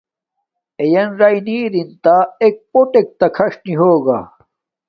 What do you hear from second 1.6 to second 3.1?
رِن تݳ اݵک پݸٹݵک